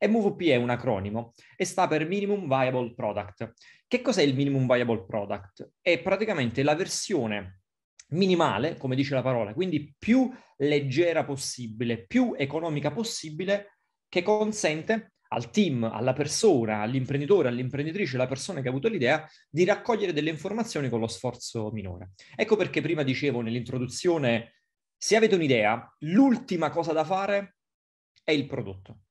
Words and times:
MVP 0.00 0.42
è 0.44 0.56
un 0.56 0.70
acronimo 0.70 1.32
e 1.56 1.64
sta 1.64 1.86
per 1.86 2.06
Minimum 2.06 2.46
Viable 2.46 2.94
Product. 2.94 3.52
Che 3.86 4.00
cos'è 4.00 4.22
il 4.22 4.34
Minimum 4.34 4.66
Viable 4.66 5.04
Product? 5.04 5.72
È 5.80 6.00
praticamente 6.00 6.62
la 6.62 6.74
versione 6.74 7.60
minimale, 8.08 8.76
come 8.76 8.96
dice 8.96 9.14
la 9.14 9.22
parola, 9.22 9.54
quindi 9.54 9.94
più 9.98 10.30
leggera 10.58 11.24
possibile, 11.24 12.06
più 12.06 12.34
economica 12.36 12.90
possibile, 12.90 13.78
che 14.08 14.22
consente 14.22 15.14
al 15.28 15.50
team, 15.50 15.82
alla 15.84 16.12
persona, 16.12 16.80
all'imprenditore, 16.80 17.48
all'imprenditrice, 17.48 18.14
alla 18.14 18.28
persona 18.28 18.60
che 18.60 18.68
ha 18.68 18.70
avuto 18.70 18.88
l'idea, 18.88 19.28
di 19.50 19.64
raccogliere 19.64 20.12
delle 20.12 20.30
informazioni 20.30 20.88
con 20.88 21.00
lo 21.00 21.08
sforzo 21.08 21.70
minore. 21.72 22.12
Ecco 22.36 22.56
perché 22.56 22.80
prima 22.80 23.02
dicevo 23.02 23.40
nell'introduzione, 23.40 24.60
se 24.96 25.16
avete 25.16 25.34
un'idea, 25.34 25.92
l'ultima 26.00 26.70
cosa 26.70 26.92
da 26.92 27.04
fare 27.04 27.56
è 28.22 28.30
il 28.30 28.46
prodotto. 28.46 29.03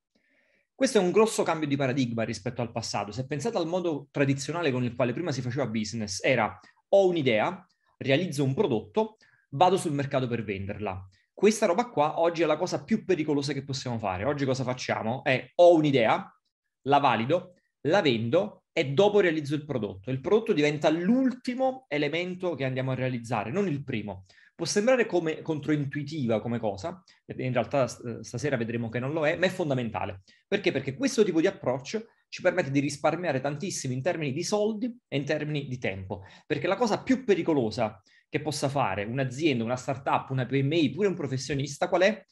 Questo 0.83 0.99
è 0.99 1.05
un 1.05 1.11
grosso 1.11 1.43
cambio 1.43 1.65
di 1.65 1.77
paradigma 1.77 2.23
rispetto 2.23 2.61
al 2.61 2.73
passato. 2.73 3.13
Se 3.13 3.25
pensate 3.25 3.55
al 3.55 3.67
modo 3.67 4.09
tradizionale 4.11 4.69
con 4.69 4.83
il 4.83 4.95
quale 4.95 5.13
prima 5.13 5.31
si 5.31 5.39
faceva 5.39 5.65
business, 5.65 6.21
era 6.21 6.59
ho 6.89 7.07
un'idea, 7.07 7.65
realizzo 7.99 8.43
un 8.43 8.53
prodotto, 8.53 9.15
vado 9.51 9.77
sul 9.77 9.93
mercato 9.93 10.27
per 10.27 10.43
venderla. 10.43 11.07
Questa 11.33 11.67
roba 11.67 11.87
qua 11.87 12.19
oggi 12.19 12.41
è 12.41 12.45
la 12.45 12.57
cosa 12.57 12.83
più 12.83 13.05
pericolosa 13.05 13.53
che 13.53 13.63
possiamo 13.63 13.97
fare. 13.97 14.25
Oggi 14.25 14.43
cosa 14.43 14.65
facciamo? 14.65 15.23
È 15.23 15.53
ho 15.55 15.73
un'idea, 15.73 16.37
la 16.81 16.99
valido, 16.99 17.53
la 17.83 18.01
vendo 18.01 18.63
e 18.73 18.87
dopo 18.91 19.21
realizzo 19.21 19.55
il 19.55 19.63
prodotto. 19.63 20.11
Il 20.11 20.19
prodotto 20.19 20.51
diventa 20.51 20.89
l'ultimo 20.89 21.85
elemento 21.87 22.55
che 22.55 22.65
andiamo 22.65 22.91
a 22.91 22.95
realizzare, 22.95 23.51
non 23.51 23.69
il 23.69 23.85
primo. 23.85 24.25
Può 24.63 24.71
sembrare 24.71 25.05
come 25.05 25.41
controintuitiva 25.41 26.39
come 26.39 26.57
cosa, 26.57 27.03
in 27.35 27.51
realtà 27.51 27.85
stasera 27.85 28.55
vedremo 28.55 28.87
che 28.87 28.97
non 28.97 29.11
lo 29.11 29.27
è, 29.27 29.35
ma 29.35 29.47
è 29.47 29.49
fondamentale. 29.49 30.21
Perché? 30.47 30.71
Perché 30.71 30.95
questo 30.95 31.25
tipo 31.25 31.41
di 31.41 31.47
approccio 31.47 32.05
ci 32.29 32.41
permette 32.41 32.71
di 32.71 32.79
risparmiare 32.79 33.41
tantissimo 33.41 33.93
in 33.93 34.01
termini 34.01 34.31
di 34.31 34.41
soldi 34.41 34.85
e 35.09 35.17
in 35.17 35.25
termini 35.25 35.67
di 35.67 35.77
tempo. 35.77 36.23
Perché 36.47 36.67
la 36.67 36.77
cosa 36.77 37.03
più 37.03 37.25
pericolosa 37.25 38.01
che 38.29 38.39
possa 38.39 38.69
fare 38.69 39.03
un'azienda, 39.03 39.65
una 39.65 39.75
startup, 39.75 40.29
una 40.29 40.45
PMI, 40.45 40.91
pure 40.91 41.09
un 41.09 41.15
professionista, 41.15 41.89
qual 41.89 42.03
è? 42.03 42.25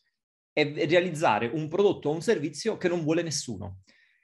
È 0.53 0.85
realizzare 0.87 1.47
un 1.47 1.67
prodotto 1.67 2.07
o 2.07 2.13
un 2.13 2.21
servizio 2.21 2.77
che 2.77 2.87
non 2.87 3.03
vuole 3.03 3.23
nessuno. 3.23 3.79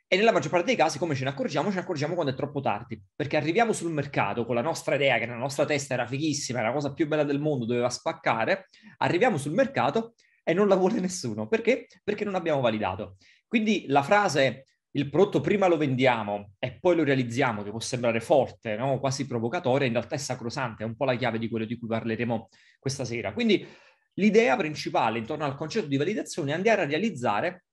E 0.09 0.15
nella 0.15 0.31
maggior 0.31 0.51
parte 0.51 0.67
dei 0.67 0.77
casi, 0.77 0.97
come 0.99 1.15
ce 1.15 1.25
ne 1.25 1.31
accorgiamo? 1.31 1.67
Ce 1.67 1.75
ne 1.75 1.81
accorgiamo 1.81 2.13
quando 2.13 2.31
è 2.31 2.35
troppo 2.35 2.61
tardi, 2.61 3.01
perché 3.13 3.35
arriviamo 3.35 3.73
sul 3.73 3.91
mercato 3.91 4.45
con 4.45 4.55
la 4.55 4.61
nostra 4.61 4.95
idea, 4.95 5.17
che 5.17 5.25
nella 5.25 5.37
nostra 5.37 5.65
testa 5.65 5.95
era 5.95 6.07
fighissima, 6.07 6.59
era 6.59 6.69
la 6.69 6.73
cosa 6.73 6.93
più 6.93 7.07
bella 7.07 7.25
del 7.25 7.41
mondo, 7.41 7.65
doveva 7.65 7.89
spaccare, 7.89 8.69
arriviamo 8.99 9.37
sul 9.37 9.51
mercato 9.51 10.13
e 10.43 10.53
non 10.53 10.69
la 10.69 10.75
vuole 10.75 11.01
nessuno. 11.01 11.47
Perché? 11.49 11.87
Perché 12.05 12.23
non 12.23 12.35
abbiamo 12.35 12.61
validato. 12.61 13.17
Quindi 13.49 13.83
la 13.87 14.01
frase 14.01 14.63
il 14.91 15.09
prodotto 15.09 15.41
prima 15.41 15.67
lo 15.67 15.75
vendiamo 15.75 16.53
e 16.57 16.79
poi 16.79 16.95
lo 16.95 17.03
realizziamo, 17.03 17.61
che 17.61 17.69
può 17.69 17.79
sembrare 17.79 18.21
forte, 18.21 18.77
no? 18.77 18.99
quasi 18.99 19.27
provocatoria, 19.27 19.85
in 19.85 19.93
realtà 19.93 20.15
è 20.15 20.17
sacrosante, 20.17 20.83
è 20.83 20.85
un 20.87 20.95
po' 20.95 21.05
la 21.05 21.15
chiave 21.15 21.37
di 21.37 21.49
quello 21.49 21.65
di 21.65 21.77
cui 21.77 21.87
parleremo 21.87 22.49
questa 22.79 23.03
sera. 23.03 23.33
Quindi 23.33 23.67
l'idea 24.13 24.55
principale 24.55 25.19
intorno 25.19 25.43
al 25.43 25.55
concetto 25.55 25.87
di 25.87 25.97
validazione 25.97 26.51
è 26.51 26.55
andare 26.55 26.81
a 26.81 26.85
realizzare 26.85 27.65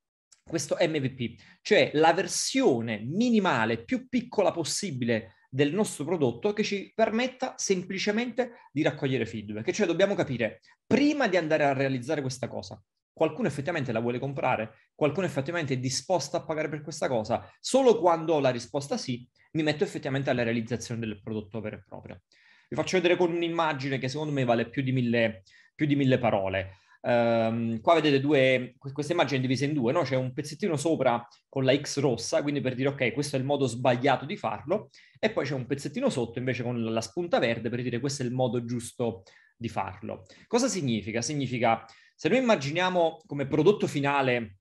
questo 0.44 0.76
MVP, 0.78 1.40
cioè 1.62 1.90
la 1.94 2.12
versione 2.12 3.00
minimale 3.00 3.82
più 3.82 4.08
piccola 4.08 4.52
possibile 4.52 5.36
del 5.48 5.72
nostro 5.72 6.04
prodotto 6.04 6.52
che 6.52 6.62
ci 6.62 6.92
permetta 6.94 7.54
semplicemente 7.56 8.68
di 8.72 8.82
raccogliere 8.82 9.24
feedback. 9.24 9.70
Cioè 9.70 9.86
dobbiamo 9.86 10.14
capire, 10.14 10.60
prima 10.86 11.28
di 11.28 11.36
andare 11.36 11.64
a 11.64 11.72
realizzare 11.72 12.20
questa 12.20 12.48
cosa, 12.48 12.82
qualcuno 13.12 13.48
effettivamente 13.48 13.92
la 13.92 14.00
vuole 14.00 14.18
comprare, 14.18 14.90
qualcuno 14.94 15.26
effettivamente 15.26 15.74
è 15.74 15.78
disposto 15.78 16.36
a 16.36 16.44
pagare 16.44 16.68
per 16.68 16.82
questa 16.82 17.08
cosa, 17.08 17.48
solo 17.60 17.98
quando 17.98 18.34
ho 18.34 18.40
la 18.40 18.50
risposta 18.50 18.96
sì, 18.96 19.26
mi 19.52 19.62
metto 19.62 19.84
effettivamente 19.84 20.28
alla 20.28 20.42
realizzazione 20.42 21.00
del 21.00 21.22
prodotto 21.22 21.60
vero 21.60 21.76
e 21.76 21.84
proprio. 21.86 22.20
Vi 22.68 22.76
faccio 22.76 22.96
vedere 22.96 23.16
con 23.16 23.32
un'immagine 23.32 23.98
che 23.98 24.08
secondo 24.08 24.32
me 24.32 24.44
vale 24.44 24.68
più 24.68 24.82
di 24.82 24.90
mille, 24.90 25.44
più 25.74 25.86
di 25.86 25.94
mille 25.94 26.18
parole. 26.18 26.78
Um, 27.06 27.82
qua 27.82 27.94
vedete 27.94 28.18
due, 28.18 28.76
questa 28.78 29.12
immagine 29.12 29.38
divisa 29.38 29.66
in 29.66 29.74
due, 29.74 29.92
no? 29.92 30.02
c'è 30.04 30.16
un 30.16 30.32
pezzettino 30.32 30.74
sopra 30.76 31.26
con 31.50 31.64
la 31.64 31.76
X 31.76 31.98
rossa, 31.98 32.40
quindi 32.40 32.62
per 32.62 32.74
dire 32.74 32.88
ok, 32.88 33.12
questo 33.12 33.36
è 33.36 33.38
il 33.38 33.44
modo 33.44 33.66
sbagliato 33.66 34.24
di 34.24 34.38
farlo, 34.38 34.88
e 35.18 35.30
poi 35.30 35.44
c'è 35.44 35.52
un 35.52 35.66
pezzettino 35.66 36.08
sotto 36.08 36.38
invece 36.38 36.62
con 36.62 36.82
la 36.82 37.00
spunta 37.02 37.38
verde 37.38 37.68
per 37.68 37.82
dire 37.82 38.00
questo 38.00 38.22
è 38.22 38.26
il 38.26 38.32
modo 38.32 38.64
giusto 38.64 39.24
di 39.54 39.68
farlo. 39.68 40.24
Cosa 40.46 40.66
significa? 40.66 41.20
Significa 41.20 41.84
se 42.14 42.30
noi 42.30 42.38
immaginiamo 42.38 43.20
come 43.26 43.46
prodotto 43.46 43.86
finale 43.86 44.60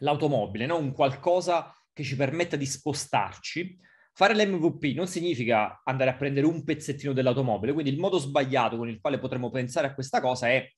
l'automobile, 0.00 0.66
no? 0.66 0.76
un 0.76 0.92
qualcosa 0.92 1.74
che 1.90 2.02
ci 2.02 2.16
permetta 2.16 2.56
di 2.56 2.66
spostarci, 2.66 3.78
fare 4.12 4.34
l'MVP 4.34 4.94
non 4.94 5.06
significa 5.06 5.80
andare 5.84 6.10
a 6.10 6.16
prendere 6.16 6.44
un 6.44 6.64
pezzettino 6.64 7.14
dell'automobile, 7.14 7.72
quindi 7.72 7.90
il 7.90 7.98
modo 7.98 8.18
sbagliato 8.18 8.76
con 8.76 8.90
il 8.90 9.00
quale 9.00 9.18
potremmo 9.18 9.50
pensare 9.50 9.86
a 9.86 9.94
questa 9.94 10.20
cosa 10.20 10.48
è 10.48 10.70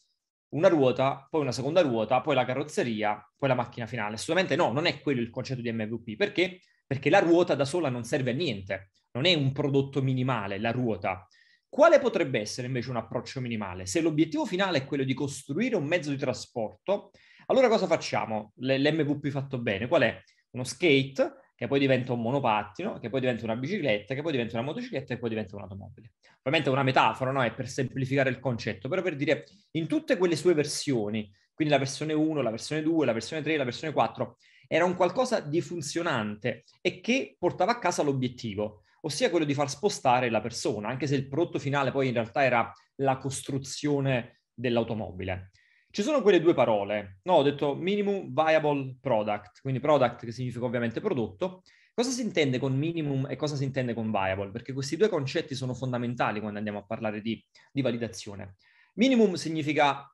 una 0.55 0.69
ruota, 0.69 1.27
poi 1.29 1.43
una 1.43 1.53
seconda 1.53 1.81
ruota, 1.81 2.21
poi 2.21 2.35
la 2.35 2.45
carrozzeria, 2.45 3.31
poi 3.37 3.49
la 3.49 3.55
macchina 3.55 3.87
finale. 3.87 4.15
Assolutamente 4.15 4.57
no, 4.57 4.73
non 4.73 4.87
è 4.87 5.01
quello 5.01 5.21
il 5.21 5.31
concetto 5.31 5.61
di 5.61 5.73
MVP. 5.73 6.17
Perché? 6.17 6.61
Perché 6.87 7.11
la 7.11 7.19
ruota 7.19 7.55
da 7.55 7.65
sola 7.65 7.89
non 7.89 8.05
serve 8.05 8.31
a 8.31 8.35
niente, 8.35 8.91
non 9.13 9.25
è 9.25 9.35
un 9.35 9.53
prodotto 9.53 10.03
minimale 10.03 10.59
la 10.59 10.71
ruota. 10.71 11.27
Quale 11.69 11.99
potrebbe 11.99 12.39
essere 12.39 12.69
invece 12.69 12.91
un 12.91 12.97
approccio 12.97 13.41
minimale? 13.41 13.87
Se 13.87 14.01
l'obiettivo 14.01 14.45
finale 14.45 14.79
è 14.79 14.85
quello 14.85 15.03
di 15.03 15.13
costruire 15.13 15.75
un 15.75 15.87
mezzo 15.87 16.11
di 16.11 16.17
trasporto, 16.17 17.11
allora 17.47 17.69
cosa 17.69 17.87
facciamo? 17.87 18.53
L'MVP 18.57 19.29
fatto 19.29 19.59
bene, 19.59 19.89
qual 19.89 20.03
è? 20.03 20.23
Uno 20.51 20.63
skate 20.63 21.35
che 21.55 21.67
poi 21.67 21.79
diventa 21.79 22.13
un 22.13 22.21
monopattino, 22.21 22.99
che 22.99 23.09
poi 23.09 23.21
diventa 23.21 23.45
una 23.45 23.57
bicicletta, 23.57 24.15
che 24.15 24.23
poi 24.23 24.33
diventa 24.33 24.57
una 24.57 24.67
motocicletta 24.67 25.15
e 25.15 25.19
poi 25.19 25.29
diventa 25.29 25.57
un'automobile. 25.57 26.13
Ovviamente 26.39 26.69
è 26.69 26.73
una 26.73 26.83
metafora, 26.83 27.31
no? 27.31 27.43
È 27.43 27.53
per 27.53 27.69
semplificare 27.69 28.31
il 28.31 28.41
concetto, 28.41 28.89
però 28.89 29.03
per 29.03 29.17
dire 29.17 29.45
in 29.73 29.87
tutte 29.87 30.17
quelle 30.17 30.37
sue 30.37 30.55
versioni, 30.55 31.31
quindi 31.55 31.73
la 31.73 31.79
versione 31.79 32.13
1, 32.13 32.43
la 32.43 32.51
versione 32.51 32.83
2, 32.83 33.07
la 33.07 33.13
versione 33.13 33.43
3, 33.43 33.57
la 33.57 33.65
versione 33.65 33.93
4, 33.93 34.37
era 34.67 34.85
un 34.85 34.95
qualcosa 34.95 35.41
di 35.41 35.61
funzionante 35.61 36.65
e 36.81 37.01
che 37.01 37.37
portava 37.39 37.73
a 37.73 37.79
casa 37.79 38.03
l'obiettivo 38.03 38.83
ossia 39.05 39.31
quello 39.31 39.45
di 39.45 39.55
far 39.55 39.71
spostare 39.71 40.31
la 40.31 40.41
persona, 40.41 40.89
anche 40.89 41.07
se 41.07 41.15
il 41.15 41.29
prodotto 41.29 41.59
finale 41.59 41.93
poi 41.93 42.09
in 42.09 42.15
realtà 42.15 42.45
era 42.45 42.73
la 42.97 43.17
costruzione 43.19 44.41
dell'automobile. 44.53 45.51
Ci 45.95 46.03
sono 46.03 46.23
quelle 46.23 46.41
due 46.41 46.55
parole, 46.55 47.21
no, 47.23 47.35
ho 47.35 47.43
detto 47.45 47.77
minimum 47.77 48.35
viable 48.35 48.97
product, 49.01 49.61
quindi 49.61 49.79
product 49.79 50.25
che 50.25 50.33
significa 50.33 50.65
ovviamente 50.65 51.01
prodotto. 51.01 51.63
Cosa 51.95 52.11
si 52.11 52.21
intende 52.21 52.59
con 52.59 52.77
minimum 52.77 53.29
e 53.31 53.37
cosa 53.37 53.55
si 53.55 53.63
intende 53.63 53.95
con 53.95 54.11
viable? 54.11 54.51
Perché 54.51 54.73
questi 54.73 54.97
due 54.97 55.09
concetti 55.09 55.55
sono 55.55 55.73
fondamentali 55.73 56.41
quando 56.41 56.59
andiamo 56.59 56.81
a 56.81 56.85
parlare 56.85 57.21
di, 57.21 57.41
di 57.71 57.81
validazione. 57.81 58.57
Minimum 58.95 59.35
significa 59.35 60.13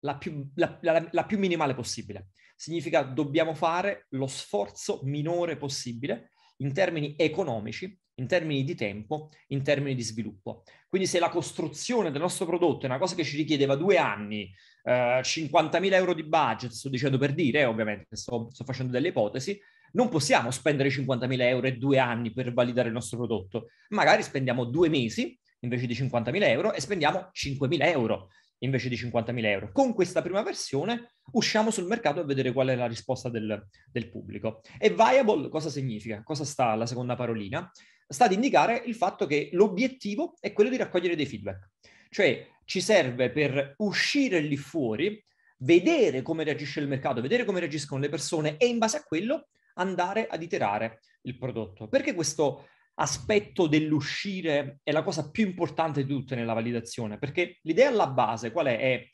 la 0.00 0.16
più, 0.16 0.50
la, 0.56 0.76
la, 0.82 1.08
la 1.12 1.24
più 1.26 1.38
minimale 1.38 1.74
possibile. 1.74 2.30
Significa 2.56 3.02
dobbiamo 3.04 3.54
fare 3.54 4.06
lo 4.08 4.26
sforzo 4.26 4.98
minore 5.04 5.56
possibile 5.56 6.32
in 6.56 6.72
termini 6.72 7.14
economici, 7.16 7.96
in 8.16 8.26
termini 8.26 8.64
di 8.64 8.74
tempo, 8.74 9.30
in 9.48 9.62
termini 9.62 9.94
di 9.94 10.02
sviluppo. 10.02 10.64
Quindi 10.88 11.08
se 11.08 11.18
la 11.18 11.30
costruzione 11.30 12.10
del 12.10 12.20
nostro 12.20 12.46
prodotto 12.46 12.84
è 12.84 12.88
una 12.88 12.98
cosa 12.98 13.14
che 13.14 13.24
ci 13.24 13.36
richiedeva 13.36 13.76
due 13.76 13.96
anni, 13.96 14.52
eh, 14.84 15.20
50.000 15.22 15.92
euro 15.94 16.14
di 16.14 16.24
budget, 16.24 16.70
sto 16.70 16.88
dicendo 16.88 17.18
per 17.18 17.32
dire, 17.32 17.60
eh, 17.60 17.64
ovviamente 17.64 18.16
sto, 18.16 18.48
sto 18.50 18.64
facendo 18.64 18.92
delle 18.92 19.08
ipotesi, 19.08 19.58
non 19.92 20.08
possiamo 20.08 20.50
spendere 20.50 20.88
50.000 20.88 21.40
euro 21.42 21.66
e 21.66 21.76
due 21.76 21.98
anni 21.98 22.32
per 22.32 22.52
validare 22.52 22.88
il 22.88 22.94
nostro 22.94 23.18
prodotto. 23.18 23.68
Magari 23.90 24.22
spendiamo 24.22 24.64
due 24.64 24.88
mesi 24.88 25.38
invece 25.60 25.86
di 25.86 25.94
50.000 25.94 26.42
euro 26.48 26.72
e 26.72 26.80
spendiamo 26.80 27.30
5.000 27.32 27.86
euro 27.86 28.28
invece 28.62 28.88
di 28.88 28.96
50.000 28.96 29.44
euro. 29.44 29.72
Con 29.72 29.92
questa 29.92 30.22
prima 30.22 30.42
versione 30.42 31.14
usciamo 31.32 31.70
sul 31.70 31.86
mercato 31.86 32.20
a 32.20 32.24
vedere 32.24 32.52
qual 32.52 32.68
è 32.68 32.76
la 32.76 32.86
risposta 32.86 33.28
del, 33.28 33.66
del 33.90 34.10
pubblico. 34.10 34.60
E 34.78 34.90
viable 34.90 35.48
cosa 35.48 35.68
significa? 35.68 36.22
Cosa 36.22 36.44
sta 36.44 36.74
la 36.74 36.86
seconda 36.86 37.14
parolina? 37.14 37.70
Sta 38.12 38.26
ad 38.26 38.32
indicare 38.32 38.82
il 38.84 38.94
fatto 38.94 39.26
che 39.26 39.48
l'obiettivo 39.52 40.34
è 40.38 40.52
quello 40.52 40.70
di 40.70 40.76
raccogliere 40.76 41.16
dei 41.16 41.26
feedback. 41.26 41.70
Cioè 42.10 42.46
ci 42.64 42.80
serve 42.80 43.30
per 43.30 43.74
uscire 43.78 44.40
lì 44.40 44.56
fuori, 44.56 45.24
vedere 45.58 46.22
come 46.22 46.44
reagisce 46.44 46.80
il 46.80 46.88
mercato, 46.88 47.20
vedere 47.20 47.44
come 47.44 47.60
reagiscono 47.60 48.00
le 48.00 48.08
persone 48.08 48.56
e 48.58 48.66
in 48.66 48.78
base 48.78 48.98
a 48.98 49.02
quello 49.02 49.48
andare 49.74 50.26
ad 50.26 50.42
iterare 50.42 51.00
il 51.22 51.38
prodotto. 51.38 51.88
Perché 51.88 52.14
questo 52.14 52.68
aspetto 52.94 53.66
dell'uscire 53.66 54.80
è 54.82 54.92
la 54.92 55.02
cosa 55.02 55.30
più 55.30 55.46
importante 55.46 56.04
di 56.04 56.12
tutte 56.12 56.34
nella 56.34 56.52
validazione, 56.52 57.18
perché 57.18 57.58
l'idea 57.62 57.88
alla 57.88 58.08
base 58.08 58.52
qual 58.52 58.66
è? 58.66 58.78
È 58.78 59.10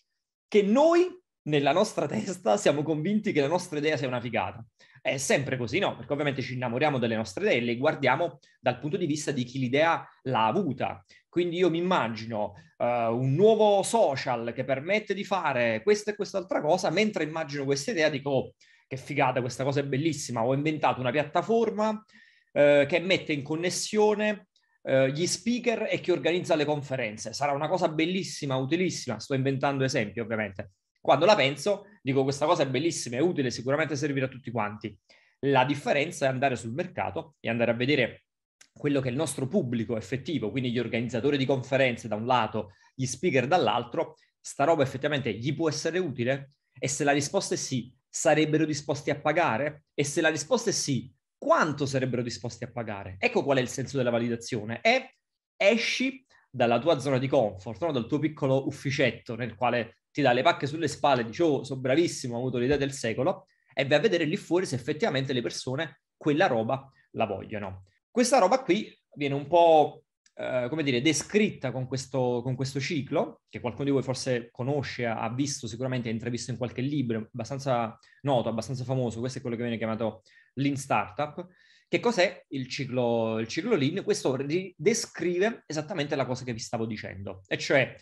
che 0.48 0.62
noi 0.62 1.17
nella 1.42 1.72
nostra 1.72 2.06
testa 2.06 2.56
siamo 2.56 2.82
convinti 2.82 3.32
che 3.32 3.40
la 3.40 3.48
nostra 3.48 3.78
idea 3.78 3.96
sia 3.96 4.08
una 4.08 4.20
figata. 4.20 4.64
È 5.00 5.16
sempre 5.16 5.56
così, 5.56 5.78
no? 5.78 5.96
Perché 5.96 6.12
ovviamente 6.12 6.42
ci 6.42 6.54
innamoriamo 6.54 6.98
delle 6.98 7.16
nostre 7.16 7.44
idee 7.44 7.58
e 7.58 7.60
le 7.60 7.76
guardiamo 7.76 8.40
dal 8.60 8.78
punto 8.78 8.96
di 8.96 9.06
vista 9.06 9.30
di 9.30 9.44
chi 9.44 9.58
l'idea 9.58 10.06
l'ha 10.22 10.46
avuta. 10.46 11.04
Quindi 11.28 11.56
io 11.56 11.70
mi 11.70 11.78
immagino 11.78 12.54
uh, 12.76 12.84
un 12.84 13.34
nuovo 13.34 13.82
social 13.82 14.52
che 14.54 14.64
permette 14.64 15.14
di 15.14 15.24
fare 15.24 15.82
questa 15.82 16.10
e 16.10 16.16
quest'altra 16.16 16.60
cosa, 16.60 16.90
mentre 16.90 17.24
immagino 17.24 17.64
questa 17.64 17.92
idea 17.92 18.08
dico, 18.08 18.30
oh, 18.30 18.54
che 18.86 18.96
figata, 18.96 19.40
questa 19.40 19.64
cosa 19.64 19.80
è 19.80 19.84
bellissima, 19.84 20.44
ho 20.44 20.54
inventato 20.54 21.00
una 21.00 21.10
piattaforma 21.10 22.04
eh, 22.52 22.86
che 22.88 22.98
mette 23.00 23.32
in 23.32 23.42
connessione 23.42 24.48
eh, 24.82 25.12
gli 25.12 25.26
speaker 25.26 25.86
e 25.90 26.00
chi 26.00 26.10
organizza 26.10 26.54
le 26.54 26.64
conferenze. 26.64 27.32
Sarà 27.34 27.52
una 27.52 27.68
cosa 27.68 27.88
bellissima, 27.88 28.56
utilissima, 28.56 29.20
sto 29.20 29.34
inventando 29.34 29.84
esempi 29.84 30.20
ovviamente. 30.20 30.70
Quando 31.00 31.24
la 31.26 31.34
penso, 31.34 31.86
dico 32.02 32.22
questa 32.22 32.46
cosa 32.46 32.62
è 32.62 32.68
bellissima, 32.68 33.16
è 33.16 33.20
utile, 33.20 33.50
sicuramente 33.50 33.96
servirà 33.96 34.26
a 34.26 34.28
tutti 34.28 34.50
quanti. 34.50 34.96
La 35.40 35.64
differenza 35.64 36.26
è 36.26 36.28
andare 36.28 36.56
sul 36.56 36.72
mercato 36.72 37.36
e 37.40 37.48
andare 37.48 37.70
a 37.70 37.74
vedere 37.74 38.24
quello 38.72 39.00
che 39.00 39.08
è 39.08 39.10
il 39.10 39.16
nostro 39.16 39.46
pubblico 39.46 39.96
effettivo, 39.96 40.50
quindi 40.50 40.70
gli 40.70 40.78
organizzatori 40.78 41.36
di 41.36 41.44
conferenze 41.44 42.08
da 42.08 42.14
un 42.14 42.26
lato, 42.26 42.72
gli 42.94 43.06
speaker 43.06 43.46
dall'altro, 43.46 44.16
sta 44.40 44.64
roba 44.64 44.82
effettivamente 44.82 45.32
gli 45.34 45.54
può 45.54 45.68
essere 45.68 45.98
utile? 45.98 46.52
E 46.78 46.88
se 46.88 47.04
la 47.04 47.12
risposta 47.12 47.54
è 47.54 47.58
sì, 47.58 47.92
sarebbero 48.08 48.64
disposti 48.64 49.10
a 49.10 49.20
pagare? 49.20 49.84
E 49.94 50.04
se 50.04 50.20
la 50.20 50.28
risposta 50.28 50.70
è 50.70 50.72
sì, 50.72 51.12
quanto 51.36 51.86
sarebbero 51.86 52.22
disposti 52.22 52.64
a 52.64 52.70
pagare? 52.70 53.16
Ecco 53.18 53.42
qual 53.42 53.58
è 53.58 53.60
il 53.60 53.68
senso 53.68 53.96
della 53.96 54.10
validazione. 54.10 54.80
E 54.80 55.16
esci 55.56 56.24
dalla 56.50 56.78
tua 56.78 56.98
zona 56.98 57.18
di 57.18 57.28
comfort, 57.28 57.82
no? 57.82 57.92
dal 57.92 58.06
tuo 58.06 58.18
piccolo 58.18 58.66
ufficetto 58.66 59.34
nel 59.36 59.54
quale 59.54 59.98
ti 60.10 60.22
dà 60.22 60.32
le 60.32 60.42
pacche 60.42 60.66
sulle 60.66 60.88
spalle, 60.88 61.24
dici 61.24 61.42
oh, 61.42 61.62
sono 61.64 61.80
bravissimo, 61.80 62.34
ho 62.34 62.38
avuto 62.38 62.58
l'idea 62.58 62.76
del 62.76 62.92
secolo, 62.92 63.46
e 63.74 63.86
vai 63.86 63.98
a 63.98 64.00
vedere 64.00 64.24
lì 64.24 64.36
fuori 64.36 64.66
se 64.66 64.74
effettivamente 64.74 65.32
le 65.32 65.42
persone 65.42 66.00
quella 66.16 66.46
roba 66.46 66.90
la 67.12 67.26
vogliono. 67.26 67.84
Questa 68.10 68.38
roba 68.38 68.62
qui 68.62 68.92
viene 69.14 69.34
un 69.34 69.46
po' 69.46 70.02
eh, 70.40 70.66
come 70.68 70.84
dire, 70.84 71.02
descritta 71.02 71.72
con 71.72 71.88
questo, 71.88 72.42
con 72.44 72.54
questo, 72.54 72.78
ciclo, 72.78 73.42
che 73.48 73.58
qualcuno 73.58 73.86
di 73.86 73.90
voi 73.90 74.02
forse 74.02 74.50
conosce, 74.52 75.04
ha 75.04 75.28
visto 75.34 75.66
sicuramente, 75.66 76.08
ha 76.08 76.12
intravisto 76.12 76.52
in 76.52 76.56
qualche 76.56 76.80
libro, 76.80 77.28
abbastanza 77.32 77.98
noto, 78.22 78.48
abbastanza 78.48 78.84
famoso, 78.84 79.18
questo 79.18 79.38
è 79.38 79.40
quello 79.40 79.56
che 79.56 79.62
viene 79.62 79.78
chiamato 79.78 80.22
Lean 80.54 80.76
Startup. 80.76 81.44
Che 81.88 82.00
cos'è 82.00 82.44
il 82.50 82.68
ciclo, 82.68 83.38
il 83.38 83.48
ciclo 83.48 83.74
Lean? 83.74 84.04
Questo 84.04 84.36
ri- 84.36 84.74
descrive 84.76 85.64
esattamente 85.66 86.14
la 86.16 86.26
cosa 86.26 86.44
che 86.44 86.52
vi 86.52 86.58
stavo 86.58 86.84
dicendo, 86.84 87.42
e 87.46 87.56
cioè 87.56 87.96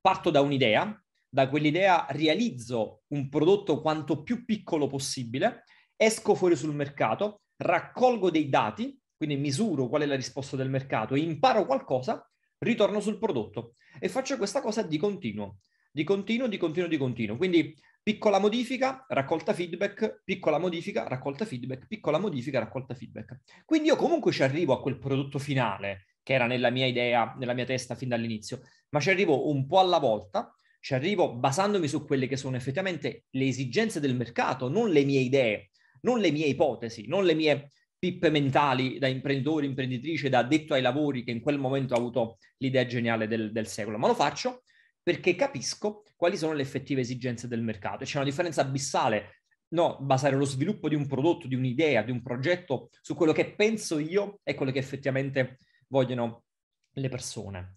parto 0.00 0.30
da 0.30 0.42
un'idea, 0.42 1.02
da 1.26 1.48
quell'idea 1.48 2.06
realizzo 2.10 3.02
un 3.08 3.28
prodotto 3.30 3.80
quanto 3.80 4.22
più 4.22 4.44
piccolo 4.44 4.86
possibile, 4.86 5.64
esco 5.96 6.34
fuori 6.34 6.54
sul 6.54 6.74
mercato, 6.74 7.40
raccolgo 7.56 8.30
dei 8.30 8.48
dati 8.48 8.98
quindi 9.16 9.36
misuro 9.36 9.88
qual 9.88 10.02
è 10.02 10.06
la 10.06 10.16
risposta 10.16 10.56
del 10.56 10.68
mercato, 10.68 11.14
imparo 11.14 11.64
qualcosa, 11.64 12.28
ritorno 12.58 13.00
sul 13.00 13.18
prodotto 13.18 13.76
e 13.98 14.08
faccio 14.08 14.36
questa 14.36 14.60
cosa 14.60 14.82
di 14.82 14.98
continuo, 14.98 15.60
di 15.90 16.04
continuo, 16.04 16.46
di 16.46 16.58
continuo, 16.58 16.88
di 16.88 16.96
continuo. 16.98 17.36
Quindi 17.36 17.74
piccola 18.04 18.38
modifica, 18.38 19.06
raccolta 19.08 19.54
feedback, 19.54 20.20
piccola 20.24 20.58
modifica, 20.58 21.08
raccolta 21.08 21.46
feedback, 21.46 21.86
piccola 21.86 22.18
modifica, 22.18 22.58
raccolta 22.58 22.94
feedback. 22.94 23.40
Quindi 23.64 23.88
io 23.88 23.96
comunque 23.96 24.30
ci 24.30 24.42
arrivo 24.42 24.74
a 24.74 24.80
quel 24.80 24.98
prodotto 24.98 25.38
finale 25.38 26.04
che 26.22 26.34
era 26.34 26.46
nella 26.46 26.68
mia 26.68 26.84
idea, 26.84 27.34
nella 27.38 27.54
mia 27.54 27.64
testa 27.64 27.94
fin 27.94 28.08
dall'inizio, 28.08 28.60
ma 28.90 29.00
ci 29.00 29.08
arrivo 29.08 29.48
un 29.48 29.66
po' 29.66 29.78
alla 29.78 29.98
volta, 29.98 30.54
ci 30.80 30.92
arrivo 30.92 31.34
basandomi 31.34 31.88
su 31.88 32.04
quelle 32.04 32.26
che 32.26 32.36
sono 32.36 32.56
effettivamente 32.56 33.24
le 33.30 33.46
esigenze 33.46 34.00
del 34.00 34.14
mercato, 34.14 34.68
non 34.68 34.90
le 34.90 35.02
mie 35.04 35.20
idee, 35.20 35.70
non 36.02 36.18
le 36.18 36.30
mie 36.30 36.44
ipotesi, 36.44 37.06
non 37.08 37.24
le 37.24 37.32
mie 37.32 37.70
pippe 37.98 38.28
mentali 38.28 38.98
da 38.98 39.06
imprenditore, 39.06 39.64
imprenditrice, 39.64 40.28
da 40.28 40.40
addetto 40.40 40.74
ai 40.74 40.82
lavori 40.82 41.24
che 41.24 41.30
in 41.30 41.40
quel 41.40 41.58
momento 41.58 41.94
ha 41.94 41.96
avuto 41.96 42.36
l'idea 42.58 42.84
geniale 42.84 43.26
del, 43.26 43.50
del 43.50 43.66
secolo, 43.66 43.96
ma 43.96 44.08
lo 44.08 44.14
faccio 44.14 44.64
perché 45.04 45.36
capisco 45.36 46.02
quali 46.16 46.36
sono 46.36 46.54
le 46.54 46.62
effettive 46.62 47.02
esigenze 47.02 47.46
del 47.46 47.62
mercato. 47.62 48.02
E 48.02 48.06
c'è 48.06 48.16
una 48.16 48.24
differenza 48.24 48.62
abissale 48.62 49.42
no, 49.68 49.98
basare 50.00 50.34
lo 50.34 50.44
sviluppo 50.44 50.88
di 50.88 50.94
un 50.94 51.06
prodotto, 51.06 51.46
di 51.46 51.54
un'idea, 51.54 52.02
di 52.02 52.10
un 52.10 52.22
progetto 52.22 52.88
su 53.00 53.14
quello 53.14 53.32
che 53.32 53.54
penso 53.54 53.98
io 53.98 54.40
e 54.42 54.54
quello 54.54 54.72
che 54.72 54.78
effettivamente 54.78 55.58
vogliono 55.88 56.44
le 56.94 57.08
persone. 57.08 57.76